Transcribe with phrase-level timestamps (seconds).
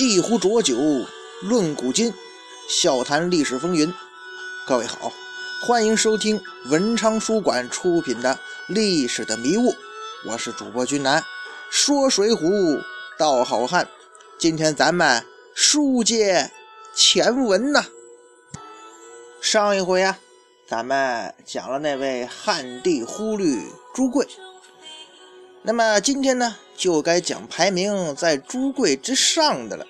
[0.00, 0.78] 一壶浊酒
[1.42, 2.10] 论古今，
[2.70, 3.92] 笑谈历史风云。
[4.66, 5.12] 各位好，
[5.66, 6.40] 欢迎收听
[6.70, 8.34] 文昌书馆出品的
[8.68, 9.72] 《历史的迷雾》，
[10.24, 11.22] 我是主播君南，
[11.68, 12.82] 说水浒
[13.18, 13.86] 道好汉。
[14.38, 15.22] 今天咱们
[15.54, 16.50] 书接
[16.94, 17.84] 前文呐。
[19.42, 20.18] 上一回啊，
[20.66, 24.26] 咱们讲了那位汉帝忽律朱贵。
[25.62, 29.86] 那么今天呢，就该讲排名在朱贵之上的了。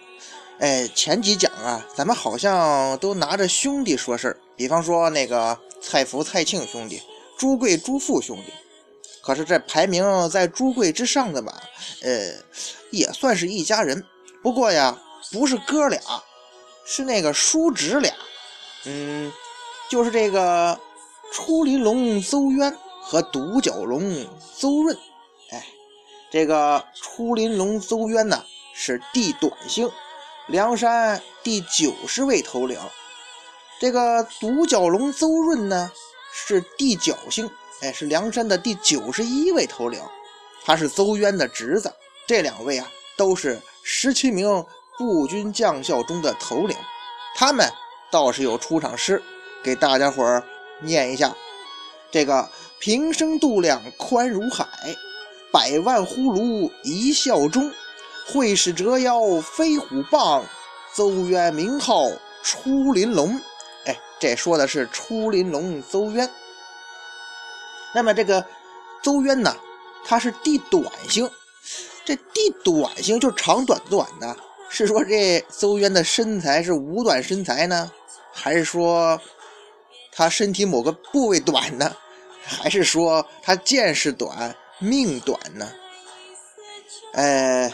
[0.58, 7.00] 哎，前几讲啊，咱们好像都拿着兄弟说事儿，比方说那个蔡福、蔡庆兄弟，
[7.38, 8.52] 朱贵、朱富兄弟。
[9.22, 11.62] 可是这排名在朱贵之上的吧，
[12.02, 12.32] 呃，
[12.90, 14.04] 也算是一家人。
[14.42, 16.00] 不过呀，不是哥俩，
[16.84, 18.12] 是那个叔侄俩。
[18.86, 19.32] 嗯，
[19.88, 20.78] 就是这个
[21.32, 24.26] 出林龙邹渊和独角龙
[24.58, 24.98] 邹润。
[26.30, 29.90] 这个出林龙邹渊呢是地短星，
[30.46, 32.78] 梁山第九十位头领；
[33.80, 35.90] 这个独角龙邹润呢
[36.32, 37.50] 是地角星，
[37.82, 40.00] 哎，是梁山的第九十一位头领。
[40.64, 41.92] 他是邹渊的侄子。
[42.28, 44.64] 这两位啊都是十七名
[44.96, 46.76] 步军将校中的头领。
[47.34, 47.68] 他们
[48.08, 49.20] 倒是有出场诗，
[49.64, 50.44] 给大家伙儿
[50.80, 51.34] 念一下：
[52.12, 54.64] 这个平生度量宽如海。
[55.52, 57.72] 百万呼噜一笑中，
[58.26, 60.44] 会使折腰飞虎棒，
[60.94, 62.08] 邹渊名号
[62.42, 63.40] 出林龙。
[63.86, 66.30] 哎，这说的是出林龙邹渊。
[67.94, 68.44] 那么这个
[69.02, 69.56] 邹渊呢，
[70.04, 71.28] 他是地短星。
[72.04, 74.36] 这地短星就长短短的，
[74.68, 77.90] 是说这邹渊的身材是五短身材呢，
[78.32, 79.20] 还是说
[80.12, 81.94] 他身体某个部位短呢？
[82.42, 84.54] 还是说他见识短？
[84.80, 85.70] 命短呢？
[87.12, 87.72] 哎，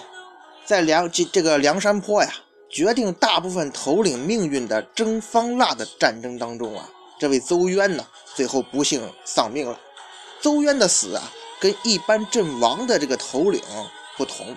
[0.64, 2.30] 在梁这这个梁山坡呀，
[2.68, 9.78] 决定大部分头领命运的征方腊的战争当中啊，这位邹渊呢，最后不幸丧命了。
[10.40, 11.30] 邹渊的死啊，
[11.60, 13.62] 跟一般阵亡的这个头领
[14.16, 14.56] 不同，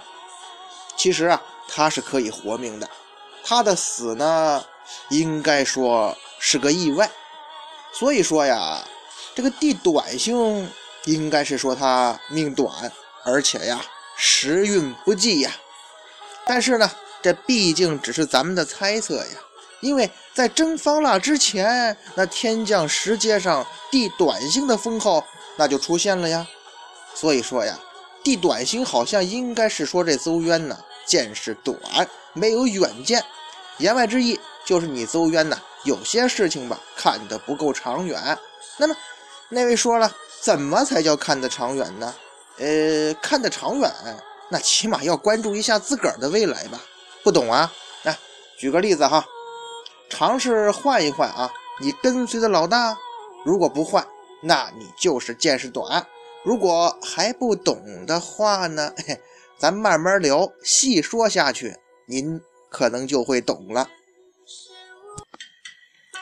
[0.97, 2.89] 其实啊，他是可以活命的。
[3.43, 4.65] 他的死呢，
[5.09, 7.09] 应该说是个意外。
[7.91, 8.83] 所以说呀，
[9.35, 10.69] 这个地短星。
[11.05, 12.91] 应该是说他命短，
[13.23, 13.81] 而且呀
[14.17, 15.51] 时运不济呀。
[16.45, 19.37] 但是呢，这毕竟只是咱们的猜测呀。
[19.81, 26.45] 因为在征方腊之前，那天降石阶上地短星的封号那就出现了呀。
[27.15, 27.79] 所以说呀，
[28.21, 31.79] 地短星好像应该是说这邹渊呢见识短，
[32.33, 33.23] 没有远见。
[33.77, 38.37] 言外之意就是你邹渊呢有些事情吧看得不够长远。
[38.77, 38.95] 那么
[39.47, 40.11] 那位说了。
[40.41, 42.15] 怎么才叫看得长远呢？
[42.57, 43.91] 呃，看得长远，
[44.49, 46.79] 那起码要关注一下自个儿的未来吧。
[47.23, 47.71] 不懂啊？
[48.03, 48.17] 来
[48.57, 49.25] 举个例子哈，
[50.09, 51.51] 尝试换一换啊。
[51.81, 52.97] 你跟随的老大，
[53.45, 54.05] 如果不换，
[54.41, 56.05] 那你就是见识短。
[56.43, 58.93] 如果还不懂的话呢，
[59.57, 63.89] 咱慢慢聊，细说下去，您可能就会懂了。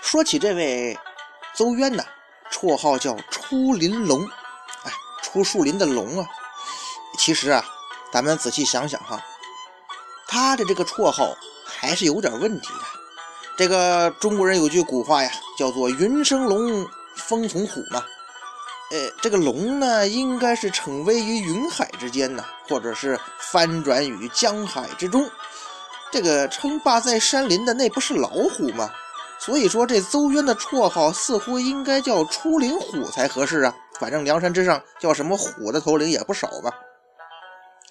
[0.02, 0.98] 说起这位
[1.56, 2.04] 邹渊呢。
[2.52, 4.26] 绰号叫出林龙，
[4.84, 4.92] 哎，
[5.22, 6.28] 出树林的龙啊。
[7.18, 7.64] 其实啊，
[8.12, 9.20] 咱们仔细想想哈，
[10.28, 12.80] 他的这个绰号还是有点问题的。
[13.58, 18.04] 这个中国人有句古话呀，叫做“云生龙，风从虎”嘛。
[18.92, 25.30] 呃，这个龙呢，应该是逞威于云海之间呢，或者是翻转于江海之中。
[26.12, 28.90] 这个称霸在山林的，那不是老虎吗？
[29.40, 33.74] 所以说，这邹渊的绰号似乎应该叫出林虎才合适啊。
[34.00, 36.72] 反正梁山之上叫什么虎的头领也不少吧。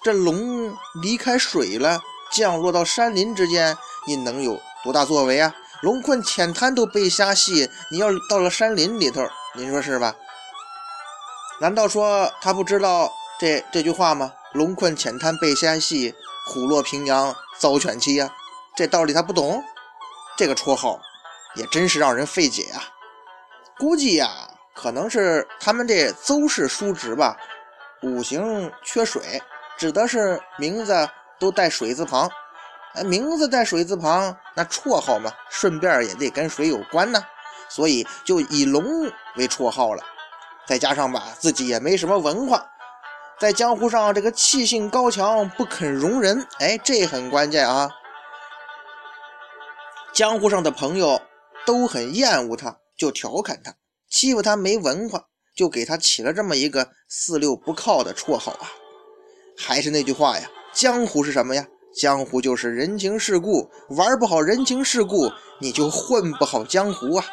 [0.03, 1.99] 这龙离开水了，
[2.31, 5.53] 降落到山林之间，你能有多大作为啊？
[5.81, 10.15] 龙困浅滩都被虾戏，你要到了山林里头，您说是吧？
[11.59, 14.31] 难道说他不知道这这句话吗？
[14.53, 16.13] 龙困浅滩被虾戏，
[16.47, 18.29] 虎落平阳遭犬欺呀。
[18.75, 19.63] 这道理他不懂？
[20.37, 20.99] 这个绰号。
[21.57, 22.83] 也真是让人费解啊！
[23.77, 24.29] 估计呀，
[24.73, 27.35] 可能是他们这邹氏叔侄吧，
[28.01, 29.41] 五行缺水，
[29.77, 31.09] 指的是名字
[31.39, 32.29] 都带水字旁。
[32.93, 37.23] 哎，名字带水字旁，那绰号嘛，顺便也得跟水有关呢。
[37.69, 38.83] 所以就以龙
[39.35, 40.03] 为绰号了。
[40.65, 42.65] 再加上吧，自己也没什么文化，
[43.39, 46.47] 在江湖上这个气性高强，不肯容人。
[46.59, 47.89] 哎，这很关键啊！
[50.13, 51.21] 江湖上的朋友。
[51.67, 53.75] 都很厌恶他，就调侃他，
[54.09, 58.71] 欺负他没文化，就给他起了这么一个四六不靠的绰号啊。
[59.57, 61.67] 还是那句话呀，江湖是什么呀？
[61.93, 65.29] 江湖就是人情世故，玩不好人情世故，
[65.59, 67.25] 你就混不好江湖啊。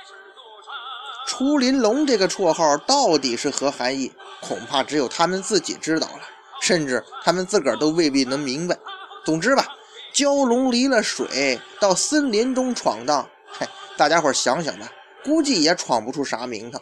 [1.28, 4.12] 出林龙这个绰号到底是何含义？
[4.40, 6.22] 恐怕只有他们自己知道了，
[6.60, 8.76] 甚至他们自个儿都未必能明白。
[9.24, 9.68] 总之吧，
[10.12, 13.66] 蛟龙离了水，到森林中闯荡，嘿，
[13.96, 14.90] 大家伙想想吧，
[15.22, 16.80] 估计也闯不出啥名堂。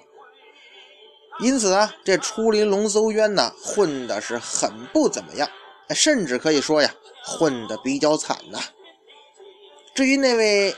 [1.41, 5.49] 因此啊，这出林龙邹渊呢，混的是很不怎么样，
[5.91, 6.95] 甚至可以说呀，
[7.25, 8.59] 混的比较惨呐。
[9.95, 10.75] 至于那位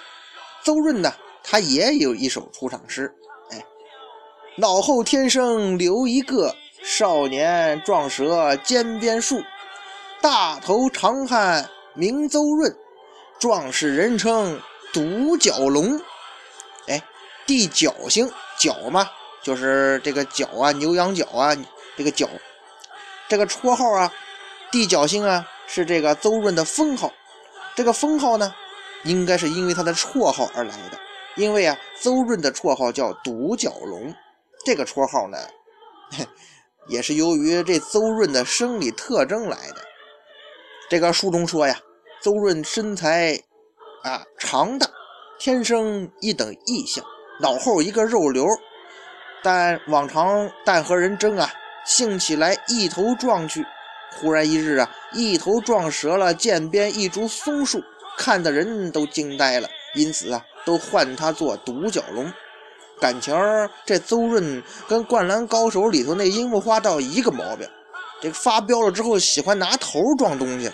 [0.63, 3.13] 邹润呢，他也有一首出场诗。
[3.51, 3.65] 哎
[4.57, 9.43] 脑后天生留一个少年壮舌尖边树，
[10.21, 12.77] 大头长汉名邹润，
[13.39, 14.61] 壮士人称
[14.93, 16.01] 独角龙。
[16.89, 17.03] 哎，
[17.47, 19.09] 地角星角嘛，
[19.43, 21.57] 就是这个角啊，牛羊角啊，
[21.97, 22.29] 这个角，
[23.29, 24.13] 这个绰号啊，
[24.71, 27.13] 地角星啊，是这个邹润的封号。
[27.75, 28.55] 这个封号呢，
[29.05, 30.99] 应该是因为他的绰号而来的，
[31.37, 34.15] 因为啊，邹润的绰号叫独角龙。
[34.65, 35.39] 这个绰号呢，
[36.89, 39.83] 也是由于这邹润的生理特征来的。
[40.89, 41.79] 这个书中说呀，
[42.23, 43.39] 邹润身材
[44.03, 44.87] 啊长大，
[45.39, 47.05] 天生一等异相，
[47.41, 48.47] 脑后一个肉瘤。
[49.43, 51.53] 但往常但和人争啊，
[51.85, 53.65] 兴起来一头撞去。
[54.17, 57.83] 忽然一日啊，一头撞折了涧边一株松树，
[58.17, 62.33] 看的人都惊呆了，因此啊，都唤他做独角龙。
[63.01, 63.35] 感情
[63.85, 67.69] 这邹润跟《灌篮高手》里头那樱木花道一个毛病，
[68.23, 70.71] 这个发飙了之后喜欢拿头撞东西。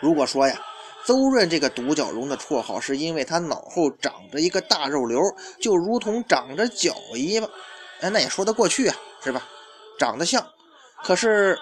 [0.00, 0.56] 如果说呀，
[1.04, 5.20] 邹润这个独角龙的绰号是因为他脑后长着一个大肉瘤，
[5.60, 7.48] 就如同长着脚一样，
[8.00, 9.42] 哎，那也说得过去啊，是吧？
[9.98, 10.44] 长得像，
[11.02, 11.58] 可是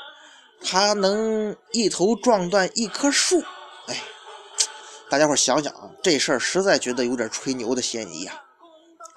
[0.65, 3.43] 他能一头撞断一棵树，
[3.89, 4.01] 哎，
[5.11, 8.41] 大家伙想想啊，这事儿实在觉得有点吹牛的嫌疑啊。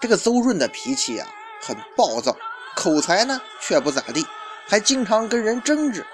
[0.01, 1.27] 这个邹润的脾气啊，
[1.61, 2.35] 很暴躁，
[2.75, 4.25] 口才呢却不咋地，
[4.67, 6.05] 还经常跟人争执。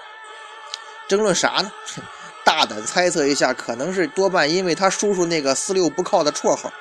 [1.08, 1.72] 争论啥呢？
[2.44, 6.72] 大胆猜测一下，可能是多半因为他叔叔那个四六不靠的绰号。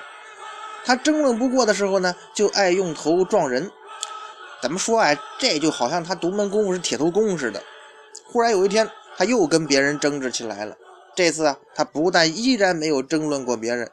[0.84, 3.72] 他争论不过的时候呢，就爱用头撞人。
[4.62, 5.16] 怎么说啊？
[5.38, 7.62] 这就好像他独门功夫是铁头功似的。
[8.26, 10.76] 忽然有一天，他又跟别人争执起来了。
[11.16, 13.90] 这次啊，他不但依然没有争论过别人。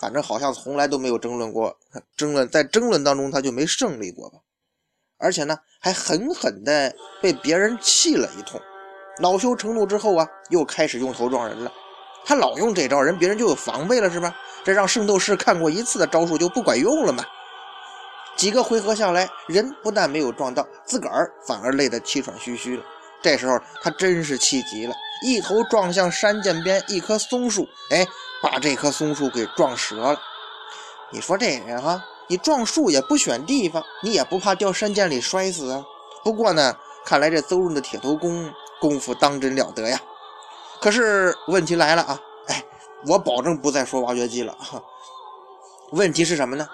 [0.00, 1.78] 反正好像从来都没有争论过，
[2.16, 4.38] 争论在争论当中他就没胜利过吧，
[5.16, 8.60] 而且呢还狠狠的被别人气了一通，
[9.18, 11.72] 恼羞成怒之后啊，又开始用头撞人了。
[12.24, 14.34] 他老用这招，人别人就有防备了是吧？
[14.64, 17.24] 这让圣斗士看过一次的招数就不管用了嘛。
[18.36, 22.84] 几个回合下来，人不但没有撞到，自个儿反而累得气喘吁吁了。
[23.22, 24.94] 这时候他真是气急了，
[25.24, 28.06] 一头撞向山涧边一棵松树，哎。
[28.42, 30.18] 把这棵松树给撞折了。
[31.12, 35.84] 你说这人哈，你撞树也不选地方，你也不怕掉山涧里摔死啊？
[36.24, 40.02] 不过呢，看来这邹润的铁头功功夫当真了得呀。
[40.80, 42.20] 可是问题来了啊！
[42.48, 42.64] 哎，
[43.06, 44.58] 我保证不再说挖掘机了。
[45.92, 46.66] 问题是什么呢？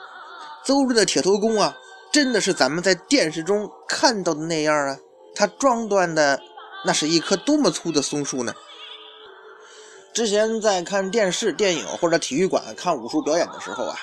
[0.65, 1.77] 邹润的铁头功啊，
[2.11, 4.97] 真的是咱们在电视中看到的那样啊？
[5.35, 6.41] 他撞断的
[6.87, 8.55] 那是一棵多么粗的松树呢？
[10.15, 13.95] 之前在看电视、电影或者体育馆看武术表演的时候啊，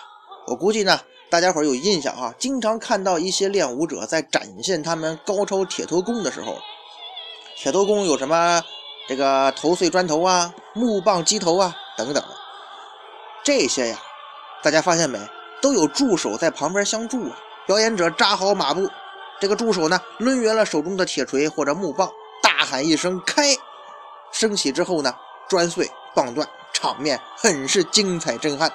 [0.45, 6.59] 我估计呢，大家伙有印象啊，经常看到一些练武者在展现他们高超铁头功的时候，
[7.55, 8.61] 铁头功有什么
[9.07, 12.23] 这个头碎砖头啊、木棒击头啊等等，
[13.43, 13.97] 这些呀，
[14.61, 15.19] 大家发现没，
[15.61, 17.37] 都有助手在旁边相助啊。
[17.65, 18.89] 表演者扎好马步，
[19.39, 22.11] 这个助手呢，抡圆了手中的铁锤或者木棒，
[22.43, 23.55] 大喊一声“开”，
[24.31, 25.15] 升起之后呢。
[25.47, 28.71] 砖碎棒断，场面很是精彩震撼。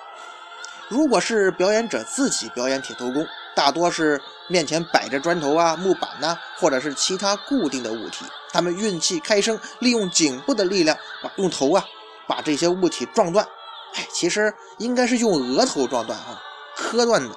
[0.86, 11.84] 如果是表演者自己表演铁头功，大多是面前摆着砖头啊、木板呐，或者是其他固定的物体，他们运气开声，利用颈部的力量，把用头啊
[12.26, 13.46] 把这些物体撞断。
[13.94, 16.40] 哎，其实应该是用额头撞断啊，
[16.76, 17.36] 磕断的。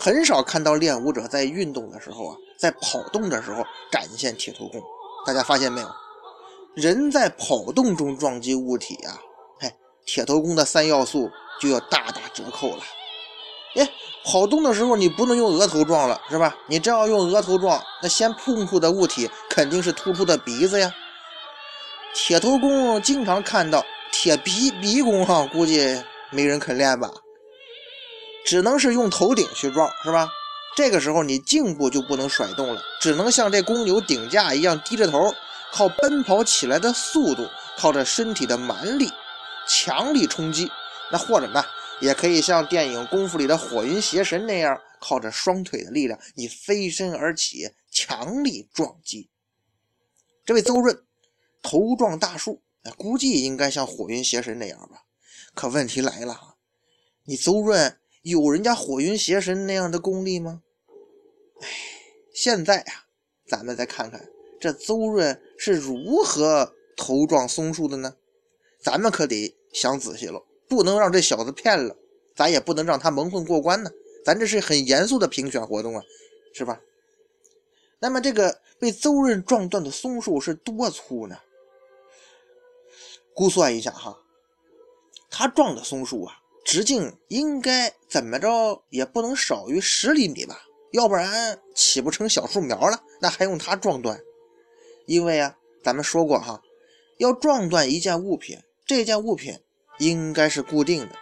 [0.00, 4.80] 很少看到练武者在运动的时候啊，在跑动的时候展现铁头功。
[5.26, 5.88] 大家发现没有？
[6.74, 9.18] 人在跑动中撞击物体啊，
[9.60, 9.74] 嘿，
[10.06, 11.28] 铁头功的三要素
[11.60, 12.82] 就要大打折扣了。
[13.74, 13.88] 哎，
[14.24, 16.56] 跑动的时候你不能用额头撞了，是吧？
[16.66, 20.92] 你这要用额头撞，那先碰触的物体肯定是突出的鼻子呀。
[22.14, 27.10] 铁头功经常看到铁鼻鼻功哈，估计没人肯练吧？
[28.44, 30.28] 只能是用头顶去撞，是吧？
[30.76, 35.34] 这个时候你颈部就不能甩动了，只能像这公牛顶架一样低着头。
[35.70, 37.46] 靠奔跑起来的速度
[37.76, 39.12] 靠着身体的蛮力
[39.66, 40.66] 强力冲击；
[41.10, 41.62] 那或者呢，
[42.00, 49.30] 也可以像电影《功夫》里的火云邪神那样，靠着双腿的力量，以飞身而起，强力撞击。
[50.44, 51.04] 这位邹润
[51.62, 52.62] 头撞大树，
[52.96, 55.04] 估计应该像火云邪神那样吧。
[55.54, 56.56] 可问题来了，
[57.24, 60.62] 你邹润有人家火云邪神那样的功力吗？
[61.60, 61.68] 哎，
[62.32, 63.06] 现在啊，
[63.46, 64.28] 咱们再看看
[64.60, 68.16] 这邹润是如何头撞松树的呢？
[68.80, 71.96] 咱们可得想仔细喽，不能让这小子骗了，
[72.34, 73.90] 咱也不能让他蒙混过关呢。
[74.24, 76.02] 咱这是很严肃的评选活动啊，
[76.52, 76.80] 是吧？
[77.98, 81.38] 那么这个被邹润撞断的松树是多粗呢？
[83.34, 84.18] 估算一下哈，
[85.30, 86.34] 他撞的松树啊，
[86.64, 90.62] 直径应该怎么着也不能少于十厘米吧？
[90.92, 94.20] 要不然起不成小树苗了，那还用他撞断？
[95.06, 96.62] 因为啊，咱们说过哈，
[97.16, 99.58] 要撞断一件物品，这件物品
[99.98, 101.14] 应该是固定的。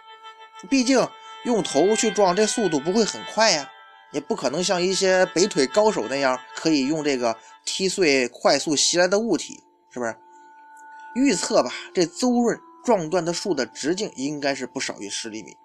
[0.69, 1.07] 毕竟
[1.45, 3.69] 用头去撞，这速度不会很快呀，
[4.11, 10.15] 也不可能像一些北腿高手那样可以用这个踢碎快速袭来的物体，是不是？
[11.15, 15.55] 预测吧，这邹润撞断的树的直径应该是不少于十厘米。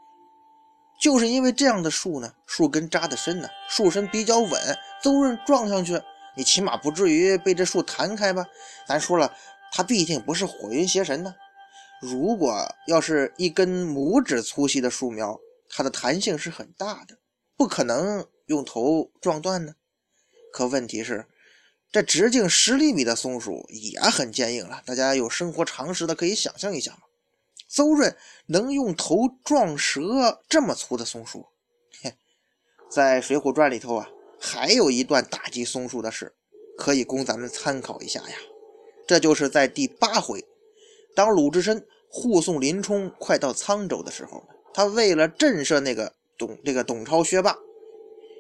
[1.01, 6.01] 就是因为这样的树呢，树根扎得深呢，树身比较稳，邹润撞上去，
[6.37, 8.45] 你起码不至于被这树弹开吧？
[8.87, 9.35] 咱说了，
[9.73, 11.35] 他毕竟不是火云邪神呢。
[12.03, 17.17] 如果要是一根拇指粗细的树苗，它的弹性是很大的，
[17.57, 19.77] 不可能用头撞断呢。
[20.53, 21.27] 可问题是，
[21.93, 27.03] 这直径十厘米的松树也很坚硬了，大家有生活常识的可以想象一下嘛。
[27.69, 28.17] 邹润
[28.47, 31.47] 能用头撞折这么粗的松树，
[32.03, 32.15] 嘿，
[32.91, 36.35] 在《水浒传》里头啊，还有一段打击松树的事，
[36.77, 38.37] 可以供咱们参考一下呀。
[39.07, 40.45] 这就是在第八回，
[41.15, 44.43] 当鲁智深护送林冲快到沧州的时候，
[44.73, 47.57] 他为了震慑那个董这个董超、薛霸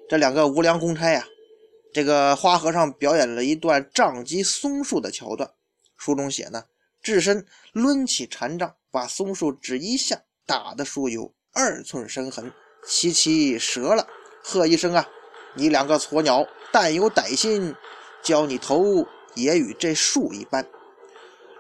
[0.08, 1.26] 这两个无良公差呀，
[1.92, 5.50] 这个花和尚表演了一段杖击松树的桥段。
[5.96, 6.64] 书中写呢，
[7.02, 8.74] 智深抡起禅杖。
[8.90, 12.52] 把松树只一下，打的树有二寸深痕，
[12.86, 14.06] 齐齐折了。
[14.44, 15.08] 喝一声啊！
[15.56, 17.74] 你两个撮鸟，但有歹心，
[18.22, 20.68] 教你头也与这树一般。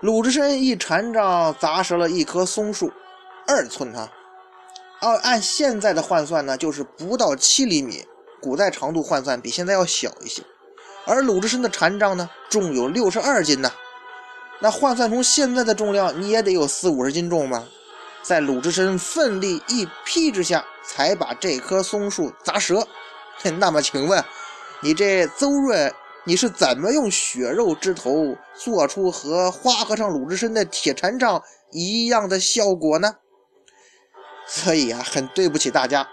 [0.02, 2.92] 鲁智深一禅杖砸折了一棵松树，
[3.46, 4.10] 二寸哈，
[5.00, 8.04] 按按现在的换算呢，就是不到七厘米。
[8.40, 10.42] 古代长度换算比现在要小一些。
[11.04, 13.70] 而鲁智深的禅杖呢，重有六十二斤呢。
[14.58, 17.62] 那换算成现在的重量，你也得有四五十斤重吧？
[18.24, 22.88] 在鲁智深奋力一劈之下，才把这棵松树砸折。
[23.60, 24.24] 那么，请问
[24.80, 33.16] 你这邹润，你是怎么用血肉之头做出和花和尚鲁智深的铁禅杖一样的效果呢？
[34.46, 36.06] 所以啊，很对不起大家，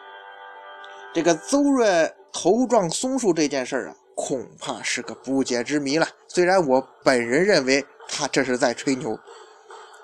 [1.13, 6.07] 这个邹润头撞松树这件事啊，恐怕是个不解之谜了。
[6.27, 7.85] 虽然我本人认为。
[8.11, 9.15] 他这是在吹牛，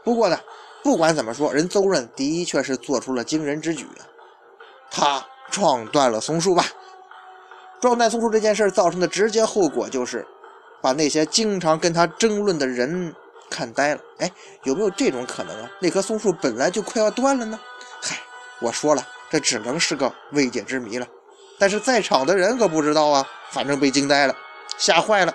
[0.03, 0.39] 不过呢，
[0.83, 4.05] 不管怎么说，人邹润的确是做出了惊人之举啊！
[4.91, 6.63] 他撞断了松树吧？
[7.81, 10.25] 撞断松树这件事造成的直接后果就是，
[10.81, 13.13] 把那些经常跟他争论的人
[13.49, 14.01] 看呆了。
[14.19, 14.31] 哎，
[14.63, 15.69] 有没有这种可能啊？
[15.79, 17.59] 那棵松树本来就快要断了呢？
[18.01, 18.17] 嗨，
[18.59, 21.07] 我说了，这只能是个未解之谜了。
[21.57, 24.35] 但是在场的人可不知道啊，反正被惊呆了，
[24.77, 25.33] 吓坏了。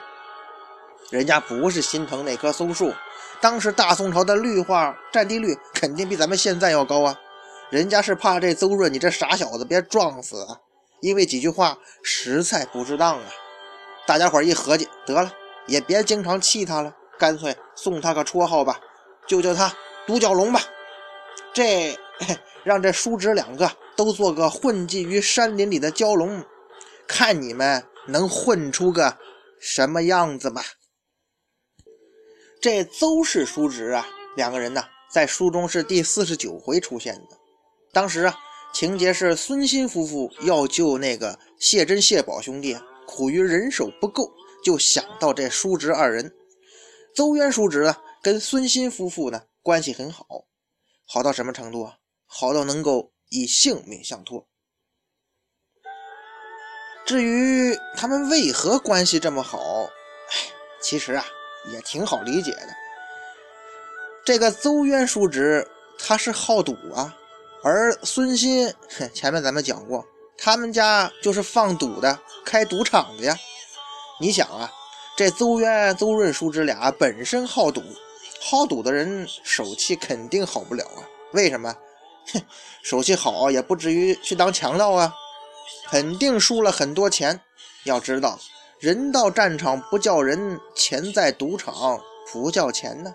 [1.11, 2.93] 人家不是心疼那棵松树，
[3.41, 7.17] 当时大宋朝的绿化占地率肯定比咱们现在要高啊。
[7.71, 10.59] 人家是怕这邹润你这傻小子别撞死啊，
[11.01, 13.25] 因为几句话实在不值当啊。
[14.07, 15.33] 大家伙一合计，得了，
[15.67, 18.81] 也别经常气他了，干脆送他个绰号吧，
[19.27, 19.73] 就叫他
[20.07, 20.61] 独角龙吧。
[21.53, 21.97] 这
[22.65, 26.45] 让这叔侄两个都做个混迹于山林里的蛟龙，
[27.07, 29.17] 看你们能混出个
[29.61, 30.63] 什么样子吧。
[32.61, 37.37] 这邹氏叔侄啊，两个人呢，在书中是第四十九回出现的。
[37.93, 38.39] 当时啊，
[38.73, 44.33] 情节是孙新夫妇要救那个谢珍、谢宝兄弟，苦于人手不够，
[44.65, 46.33] 就想到这叔侄二人。
[47.15, 50.25] 邹渊叔侄呢，跟孙新夫妇呢关系很好，
[51.07, 51.97] 好到什么程度啊？
[52.27, 54.47] 好到能够以性命相托。
[57.05, 59.59] 至于他们为何关系这么好，
[60.31, 60.37] 哎，
[60.83, 61.25] 其实啊。
[61.71, 62.69] 也挺好理解的。
[64.25, 67.15] 这个邹渊叔侄他是好赌啊，
[67.63, 68.75] 而孙鑫
[69.13, 70.05] 前面咱们讲过，
[70.39, 73.37] 他们家就是放赌的，开赌场的呀。
[74.21, 74.71] 你想啊，
[75.17, 77.83] 这邹渊、邹润叔侄俩本身好赌，
[78.41, 81.05] 好赌的人手气肯定好不了啊！
[81.33, 81.75] 为什么？
[82.33, 82.43] 哼，
[82.83, 85.15] 手气好也不至于去当强盗啊，
[85.91, 87.41] 肯定输了很多钱。
[87.85, 88.39] 要知道，
[88.79, 92.01] 人到战场不叫人，钱在赌场
[92.33, 93.15] 不叫钱呢。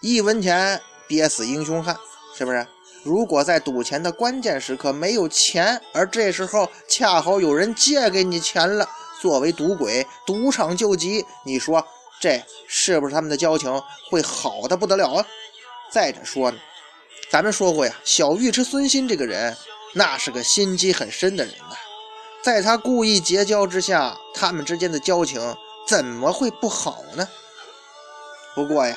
[0.00, 1.96] 一文钱憋死英雄汉，
[2.36, 2.66] 是不是？
[3.02, 8.88] 如果在赌钱的关键时刻没有钱，而这时候恰好有人借给你钱了，
[9.20, 11.86] 作为赌鬼，赌场救急，你说
[12.20, 15.26] 这是不是他们的交情会好的不得了啊？
[15.90, 16.58] 再者说呢，
[17.30, 19.56] 咱们说过呀，小尉迟孙鑫这个人，
[19.94, 21.76] 那是个心机很深的人呐。
[22.42, 27.28] 在他故意结交之下，他们之间的交情怎么会不好呢？
[28.54, 28.96] 不过呀，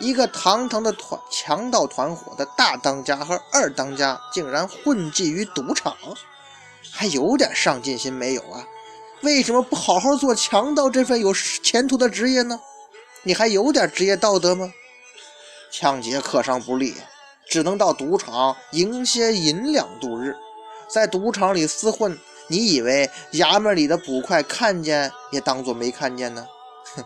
[0.00, 5.96] 一个堂堂的团强盗团伙的大当家和二当家，竟然混迹于赌场，
[6.90, 8.66] 还有点上进心没有啊？
[9.20, 12.58] 为什么不好好做强盗这份有前途的职业呢？
[13.22, 14.72] 你还有点职业道德吗？
[15.70, 16.94] 抢劫客商不利，
[17.46, 20.34] 只能到赌场赢些银两度日，
[20.88, 22.18] 在赌场里厮混。
[22.48, 26.48] 你以为衙门里的捕快看见也当做没看见呢？
[26.96, 27.04] 哼，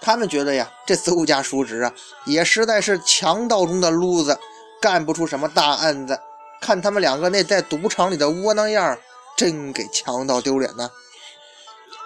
[0.00, 1.92] 他们觉得呀，这邹家叔侄啊，
[2.24, 4.38] 也实在是强盗中的撸子，
[4.80, 6.20] 干不出什么大案子。
[6.60, 8.98] 看他们两个那在赌场里的窝囊样，
[9.36, 10.90] 真给强盗丢脸呢。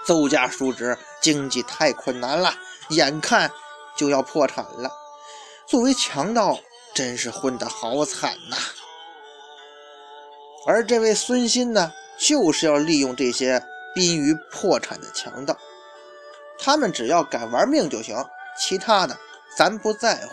[0.07, 2.55] 邹家叔侄经济太困难了，
[2.89, 3.51] 眼看
[3.97, 4.91] 就要破产了。
[5.67, 6.59] 作为强盗，
[6.93, 8.57] 真是混得好惨呐。
[10.67, 11.93] 而这位孙鑫呢？
[12.19, 13.61] 就是要利用这些
[13.97, 15.57] 濒于破产的强盗，
[16.64, 18.16] 他们只要敢玩命就行，
[18.57, 19.19] 其他的
[19.57, 20.31] 咱不在乎。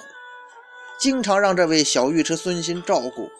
[0.99, 3.31] 经常让这位小尉迟孙心照顾，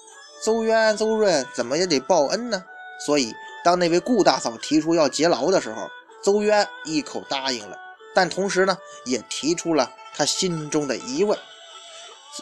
[0.42, 2.64] 邹渊、邹润怎么也得报恩呢。
[3.06, 5.88] 所以，当那位顾大嫂提出要劫牢的时候，
[6.24, 7.78] 邹渊一口答应了，
[8.16, 8.76] 但同时呢，
[9.06, 11.38] 也提出了他心中的疑问。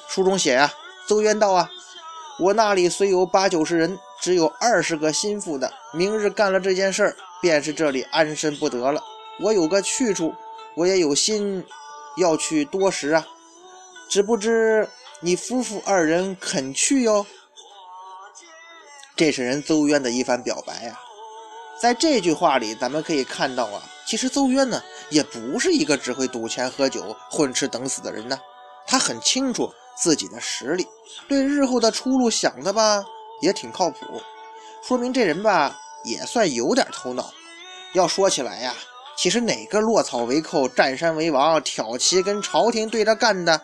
[0.08, 0.72] 书中写呀，
[1.08, 1.70] 邹渊道啊。
[2.40, 5.74] 我那里虽有八九十人，只有二十个心腹的。
[5.92, 9.02] 明日干了这件事儿，便是这里安身不得了。
[9.40, 10.34] 我有个去处，
[10.76, 11.66] 我也有心
[12.18, 13.26] 要去多时啊。
[14.10, 14.88] 只不知
[15.20, 17.26] 你夫妇二人肯去哟？
[19.16, 21.00] 这是人邹渊的一番表白啊。
[21.80, 28.40] 在这句话里，咱们可以看到啊，其实邹渊呢，也不是一个只会赌钱、喝酒、混吃等死的人呢。
[28.86, 29.72] 他很清楚。
[30.00, 30.88] 自己的实力，
[31.28, 33.04] 对日后的出路想的吧，
[33.42, 34.22] 也挺靠谱，
[34.84, 37.34] 说明这人吧也算有点头脑。
[37.94, 38.76] 要说起来呀，
[39.18, 43.60] 其实哪个落草为寇、占山为王、挑旗跟朝廷对着干的，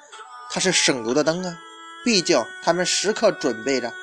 [0.49, 1.57] 他是省油的灯啊。
[2.03, 3.93] 毕竟他们时刻准备着，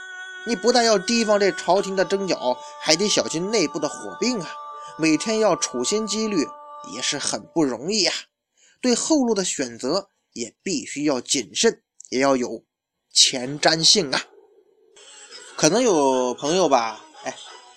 [0.47, 4.49] 你不但要提防这朝廷的征剿，还得小心内部的火并啊。
[4.97, 6.47] 每天要处心积虑，
[6.95, 8.13] 也是很不容易呀。
[8.81, 11.83] 对后路的选择也必须要谨慎。
[12.11, 12.65] 也要有
[13.13, 14.21] 前瞻性啊！
[15.57, 17.33] 可能有朋友吧，哎，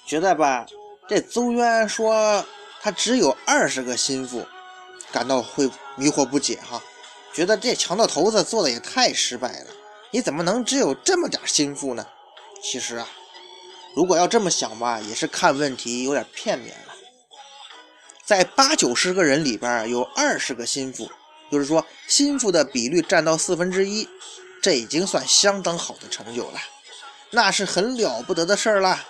[0.07, 0.65] 觉得吧，
[1.07, 2.43] 这邹渊说
[2.83, 4.45] 他只有二十个心腹，
[5.09, 6.83] 感到会迷惑不解哈，
[7.33, 9.67] 觉得这强盗头子做的也太失败了，
[10.11, 12.05] 你怎么能只有这么点心腹呢？
[12.61, 13.07] 其实啊，
[13.95, 16.93] 如果要这么想吧，也是看问题有点片面了。
[18.25, 21.09] 在八九十个人里边，有二十个心腹。
[21.49, 24.09] 就是说，心腹的比率占到四分之一，
[24.61, 26.59] 这已经算相当好的成就了，
[27.29, 29.05] 那是很了不得的事儿了。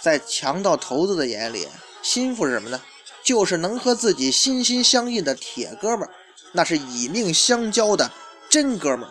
[0.00, 1.68] 在强盗头子的眼里，
[2.02, 2.82] 心腹是什么呢？
[3.24, 6.10] 就是能和自己心心相印的铁哥们儿，
[6.52, 8.12] 那是以命相交的
[8.50, 9.10] 真哥们儿。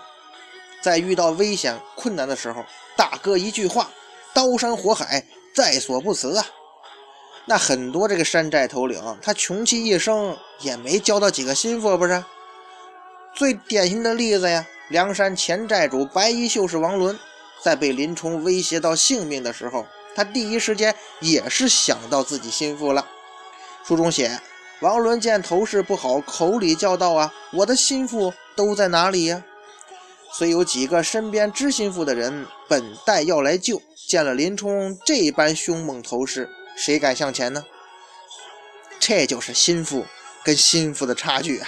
[0.81, 2.63] 在遇到危险困难的时候，
[2.95, 3.89] 大哥一句话，
[4.33, 6.45] 刀山火海在所不辞啊。
[7.45, 12.23] 那很多这个山寨头领，他穷其一生也没交到几个心腹，不是？
[13.35, 17.17] 最典型的例子呀，梁山前寨主白衣秀士王伦，
[17.63, 23.05] 在被林冲威胁到性命的时候，他第一时间也是想到自己心腹了。
[23.85, 24.39] 书中写，
[24.79, 29.43] 王伦见头势不好，口里叫道：“啊，我的心腹都在哪里呀？”
[30.31, 37.63] 虽有几个身边知心腹的人本待要来救，见了林冲这般凶猛头势，谁敢向前呢？
[38.99, 40.05] 这就是心腹
[40.43, 41.67] 跟心腹的差距啊！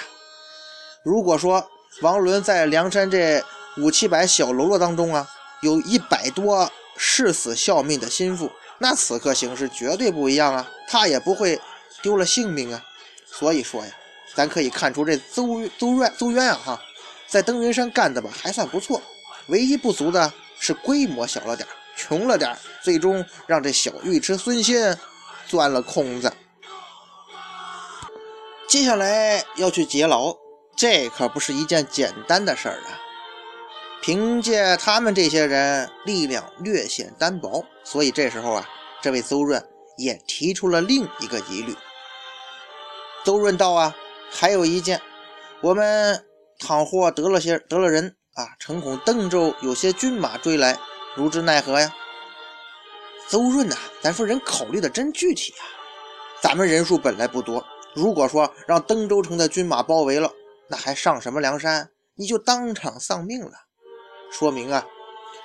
[1.03, 1.69] 如果说
[2.01, 3.43] 王伦在梁山这
[3.77, 5.29] 五七百小喽啰当中啊，
[5.61, 8.49] 有一百多誓死效命的心腹，
[8.79, 11.59] 那此刻形势绝对不一样啊，他也不会
[12.05, 12.85] 丢了性命啊。
[13.25, 13.91] 所以说呀，
[14.35, 16.81] 咱可以看出这邹邹渊邹渊啊哈，
[17.25, 19.01] 在登云山干的吧还算不错，
[19.47, 24.95] 唯一不足的是规模小了点，穷了点，最终让这小尉迟孙鑫
[25.47, 26.31] 钻了空子。
[28.67, 30.37] 接下来要去劫牢。
[30.77, 32.99] 这可不是一件简单的事儿啊！
[34.01, 38.69] 凭借他们这些人力量略显单薄，所以这时候啊，
[39.01, 39.65] 这位邹润
[39.97, 41.73] 也提出了另一个疑虑。
[43.25, 43.95] 邹润道啊，
[44.29, 45.01] 还有一件，
[45.61, 46.23] 我们
[46.59, 50.77] 倘或得了些得了人啊，诚恐邓州有些军马追来，
[51.15, 51.91] 如之奈何呀？
[53.27, 55.65] 邹润呐，咱说人考虑的真具体啊！
[56.39, 60.31] 咱们人数本来不多，如果说让登州城的军马包围了，
[60.69, 61.89] 那还上什么梁山？
[62.13, 63.51] 你就当场丧命了。
[64.31, 64.85] 说明啊，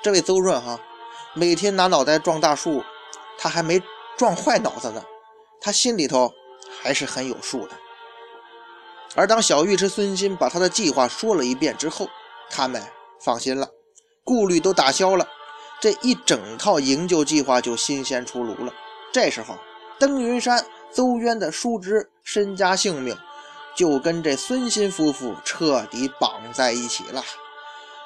[0.03, 0.79] 这位邹润哈，
[1.33, 2.85] 每天拿脑袋撞大树，
[3.38, 3.83] 他还没
[4.19, 5.03] 撞坏脑子呢，
[5.62, 6.31] 他心里头
[6.83, 7.77] 还是很有数的。
[9.16, 12.09] 而当小尉迟孙新把他的计划说了一遍之后，
[12.49, 12.83] 他们
[13.21, 13.69] 放心了，
[14.25, 15.27] 顾虑都打消了。
[15.81, 18.73] 这一整套营救计划就新鲜出炉了。
[19.12, 19.57] 这时候，
[19.99, 23.16] 登云山邹渊的叔侄身家性命
[23.75, 27.25] 就跟这孙新夫妇彻底绑在一起了。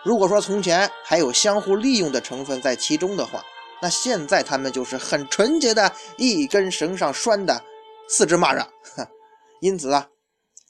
[0.03, 3.43] 如果说从前还有相互利用的成分在其中的话，
[3.83, 7.63] 那现在他们就是很纯洁的一根绳上拴的
[8.09, 8.67] 四只蚂蚱。
[9.61, 10.09] 因此啊，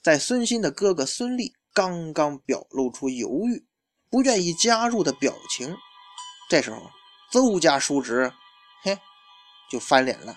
[0.02, 3.66] 在孙鑫的哥哥孙立刚刚表露出犹豫、
[4.10, 5.76] 不愿意加入的表情。
[6.48, 6.78] 这时候，
[7.32, 8.32] 邹家叔侄，
[8.82, 8.98] 嘿，
[9.70, 10.36] 就翻脸了。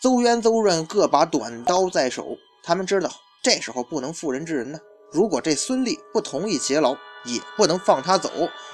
[0.00, 3.10] 邹渊、邹润各把短刀在手，他们知道
[3.42, 4.78] 这时候不能妇人之仁呢。
[5.12, 8.30] 如果这孙立不同意劫牢，也不能放他走，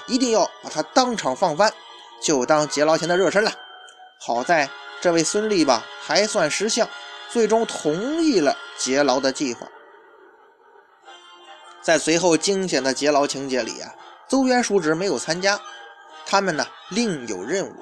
[0.07, 1.73] 一定要把他当场放翻，
[2.21, 3.51] 就当劫牢前的热身了。
[4.21, 6.87] 好在这位孙立吧，还算识相，
[7.29, 9.67] 最终同意了劫牢的计划。
[11.81, 13.93] 在随后惊险的劫牢情节里啊，
[14.27, 15.59] 邹渊叔侄没有参加。
[16.25, 17.73] 他们呢另有任务，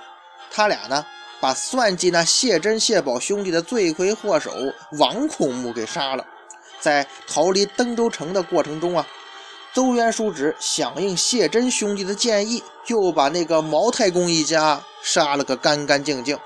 [0.51, 1.03] 他俩呢
[1.39, 4.51] 把算计那谢珍、谢宝兄弟的罪魁祸首
[4.99, 6.23] 王孔目给杀了。
[6.79, 9.07] 在逃离登州城的过程中啊，
[9.73, 16.37] 邹渊叔侄响应谢珍兄弟的建议，又把那个毛太公一家杀了个干干净净。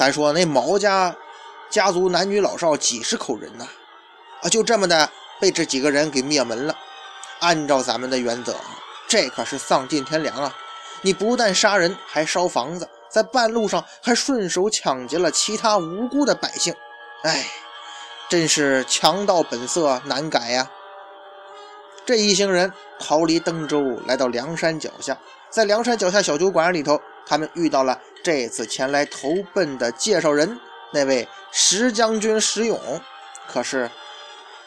[0.00, 1.14] 咱说那毛家
[1.68, 3.66] 家族男女老少几十口人呐，
[4.40, 5.06] 啊，就这么的
[5.38, 6.74] 被这几个人给灭门了。
[7.40, 8.56] 按照咱们的原则，
[9.06, 10.56] 这可是丧尽天良啊！
[11.02, 16.74] 你不但杀人，还烧房子，在半路上还顺手抢劫了其他无辜的百姓，
[17.24, 17.46] 哎，
[18.30, 20.70] 真是强盗本色难改呀！
[22.06, 25.18] 这一行人逃离登州，来到梁山脚下，
[25.50, 30.58] 在梁山脚下小酒馆里头，他们遇到了这次前来投奔的介绍人，
[30.92, 32.78] 那位石将军石勇。
[33.46, 33.90] 可是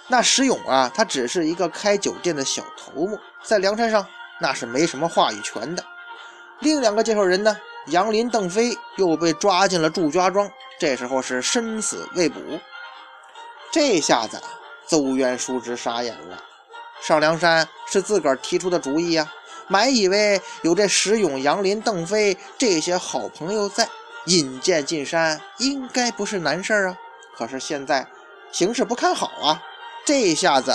[0.08, 4.06] 那石勇啊，他只是一个开酒店的小头目，在梁山上
[4.42, 5.84] 那是没什么话语权的。
[6.60, 7.58] 另两个介绍人呢？
[7.88, 12.40] 杨林、邓飞又被抓进了祝家庄，这时候是生死未卜。
[13.72, 14.42] 这下子，
[14.88, 16.42] 邹渊叔侄傻眼了。
[17.02, 19.30] 上梁山是自个儿提出的主意呀，
[19.68, 23.88] 满以为有这石勇、杨林、邓飞这些好朋友在，
[24.26, 26.98] 引荐进山应该不是难事啊。
[27.36, 28.08] 可是现在
[28.52, 29.62] 形势不看好啊，
[30.06, 30.74] 这下子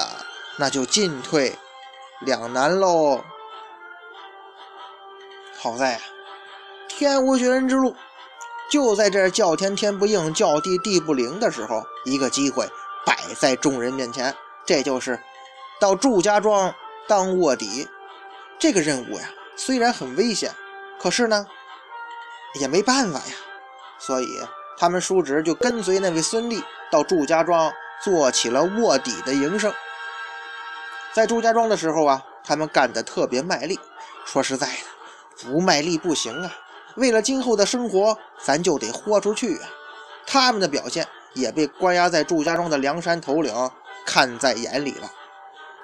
[0.57, 1.57] 那就进退
[2.21, 3.23] 两难喽。
[5.57, 6.01] 好在啊，
[6.89, 7.95] 天无绝人之路，
[8.71, 12.69] 就在这叫天天不应，叫地地不灵的时候，一个机会
[13.05, 14.35] 摆在众人面前，
[14.67, 15.21] 这就是
[15.81, 16.75] 到祝家庄
[17.07, 17.89] 当卧底。
[18.59, 20.53] 这个任务呀，虽然很危险，
[21.01, 21.47] 可是呢，
[22.61, 23.35] 也没办法呀。
[23.99, 24.41] 所以
[24.77, 29.73] 他们叔侄就跟随那位孙俪到祝家庄做起了卧底的营生。
[31.13, 33.79] 在祝家庄的时候啊，他们干得特别卖力。
[34.25, 34.73] 说实在的。
[35.41, 36.53] 不卖力不行啊！
[36.97, 39.69] 为了今后的生活，咱就得豁出去啊！
[40.27, 43.55] 他们的表现也被关押在祝家庄的梁山头领
[44.05, 45.09] 看在眼里了。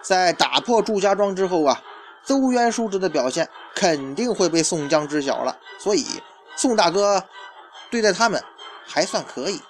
[0.03, 1.81] 在打破祝家庄之后啊，
[2.25, 5.57] 邹渊叔侄的表现肯定会被宋江知晓了。
[5.79, 6.07] 所以
[6.57, 7.23] 宋大哥
[7.91, 8.43] 对待他们
[8.87, 9.61] 还算可以。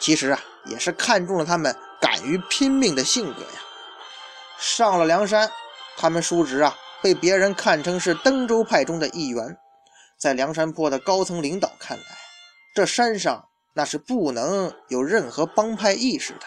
[0.00, 3.60] 其实啊，也是看中了他们敢于拼命的性格呀。
[4.58, 5.50] 上了梁山，
[5.96, 6.74] 他们叔侄啊。
[7.02, 9.58] 被别人看成是登州派中的一员，
[10.18, 12.04] 在梁山泊的高层领导看来，
[12.74, 16.46] 这山上那是不能有任何帮派意识的。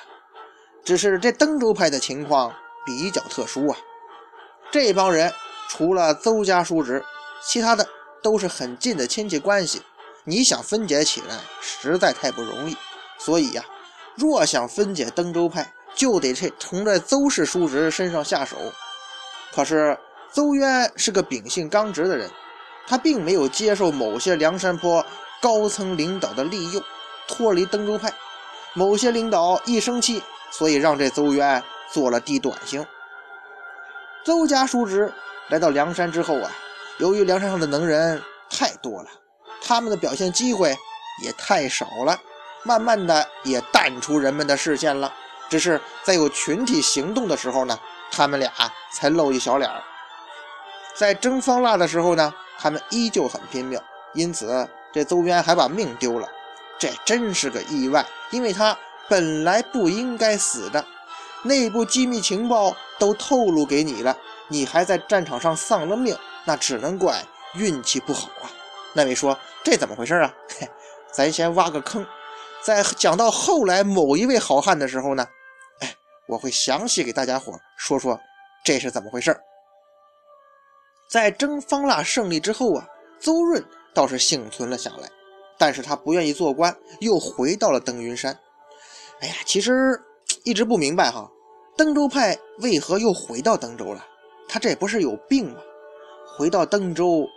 [0.84, 2.52] 只是这登州派的情况
[2.88, 3.78] 比较特殊啊，
[4.72, 5.34] 这帮人
[5.70, 7.04] 除了邹家叔侄，
[7.46, 7.88] 其他的
[8.22, 9.82] 都是很近的亲戚关系，
[10.24, 12.76] 你想分解起来实在太不容易。
[13.18, 13.64] 所以呀，
[14.16, 18.58] 若想分解登州派，就得这从这邹氏叔侄身上下手。
[19.54, 19.98] 可是。
[20.34, 22.30] 邹渊是个秉性刚直的人，
[22.86, 25.04] 他并没有接受某些梁山坡
[25.42, 26.84] 高层领导的利诱，
[27.30, 28.14] 脱离登州派。
[28.74, 32.86] 某些领导一生气，所以让这邹渊做了地短行。
[34.28, 35.10] 邹家叔侄
[35.48, 36.52] 来到梁山之后啊，
[36.98, 39.10] 由于梁山上的能人太多了，
[39.62, 40.76] 他们的表现机会
[41.24, 42.20] 也太少了，
[42.64, 45.14] 慢慢的也淡出人们的视线了。
[45.48, 47.80] 只是在有群体行动的时候呢，
[48.12, 48.52] 他们俩
[48.92, 49.82] 才露一小脸儿。
[50.94, 53.80] 在争方腊的时候呢，他们依旧很拼命，
[54.14, 56.28] 因此这邹渊还把命丢了，
[56.78, 60.84] 这真是个意外，因为他本来不应该死的。
[61.44, 67.24] 内部机密情报都透露给你了，你还在战场上丧了命，那只能怪
[67.56, 68.52] 运气不好啊。
[68.94, 70.34] 那位说这怎么回事啊？
[70.60, 70.70] 嘿，
[71.14, 72.06] 咱先挖个坑，
[72.62, 75.28] 在讲到后来某一位好汉的时候呢，
[75.82, 75.96] 哎，
[76.28, 78.20] 我会详细给大家伙说说
[78.64, 79.38] 这是怎么回事。
[81.10, 82.88] 在征方腊胜利之后啊，
[83.20, 85.10] 邹润倒是幸存了下来，
[85.58, 88.38] 但是他不愿意做官，又回到了登云山。
[89.22, 90.02] 哎呀，其实
[90.44, 91.30] 一直不明白哈，
[91.78, 94.04] 登州派为何又回到登州了？
[94.50, 95.62] 他这不是有病吗？
[96.36, 97.28] 回到登州，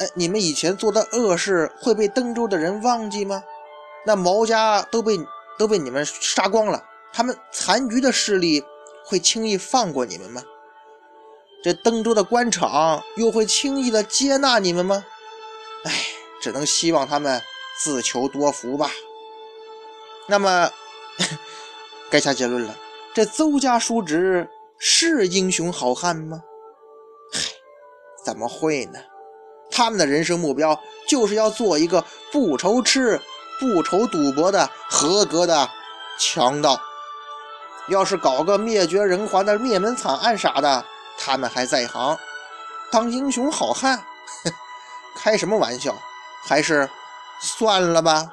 [0.00, 3.42] 哎，你们以前做的恶事会被登州的人忘记吗？
[4.04, 5.16] 那毛家都被
[5.58, 8.64] 都被你们杀光了，他们残余的势力
[9.04, 10.42] 会轻易放过你们吗？
[11.62, 15.04] 这登州的官场又会轻易的接纳你们吗？
[15.84, 15.92] 哎，
[16.40, 17.40] 只能希望他们
[17.80, 18.90] 自求多福吧。
[20.26, 20.70] 那么，
[22.10, 22.76] 该下结论了：
[23.18, 26.40] 这邹家叔侄是英雄好汉吗？
[27.32, 27.40] 嗨，
[28.24, 29.00] 怎么会呢？
[29.72, 33.20] 他们的人生目标就是要做一个不愁吃、
[33.58, 35.68] 不愁赌博的合格的
[36.16, 36.80] 强盗。
[37.88, 40.84] 要是搞个灭绝人寰的灭门惨案啥的，
[41.18, 42.16] 他们还在行，
[42.88, 43.98] 当英雄好汉，
[44.44, 44.52] 哼
[45.18, 45.92] 开什么玩笑？
[46.44, 46.88] 还是
[47.40, 48.30] 算了吧。